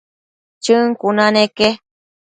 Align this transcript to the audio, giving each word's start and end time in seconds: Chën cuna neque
Chën 0.63 0.85
cuna 0.99 1.25
neque 1.35 1.69